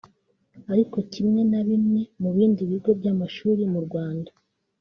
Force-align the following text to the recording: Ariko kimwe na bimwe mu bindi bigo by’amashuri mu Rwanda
Ariko 0.71 0.97
kimwe 1.13 1.41
na 1.51 1.61
bimwe 1.67 2.01
mu 2.21 2.29
bindi 2.35 2.61
bigo 2.71 2.91
by’amashuri 2.99 3.63
mu 3.73 3.79
Rwanda 3.85 4.31